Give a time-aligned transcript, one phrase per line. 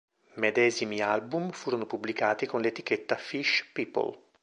[0.37, 4.19] Medesimi album furono pubblicati con l'etichetta Fish People.